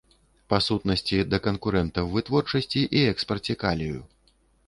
[0.53, 4.01] Па сутнасці, да канкурэнта ў вытворчасці і экспарце калію.